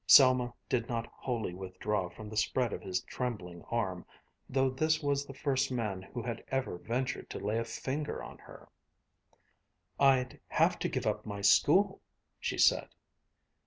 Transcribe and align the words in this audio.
Selma 0.07 0.51
did 0.67 0.89
not 0.89 1.05
wholly 1.13 1.53
withdraw 1.53 2.09
from 2.09 2.27
the 2.27 2.35
spread 2.35 2.73
of 2.73 2.81
his 2.81 3.01
trembling 3.01 3.61
arm, 3.69 4.03
though 4.49 4.67
this 4.71 5.03
was 5.03 5.23
the 5.27 5.33
first 5.35 5.71
man 5.71 6.01
who 6.01 6.23
had 6.23 6.43
ever 6.47 6.79
ventured 6.79 7.29
to 7.29 7.37
lay 7.37 7.59
a 7.59 7.63
finger 7.63 8.23
on 8.23 8.39
her. 8.39 8.67
"I'd 9.99 10.39
have 10.47 10.79
to 10.79 10.89
give 10.89 11.05
up 11.05 11.27
my 11.27 11.41
school," 11.41 12.01
she 12.39 12.57
said. 12.57 12.87